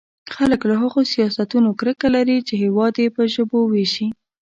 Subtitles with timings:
[0.35, 4.07] خلک له هغو سیاستونو کرکه لري چې هېواد يې په ژبو وېشي.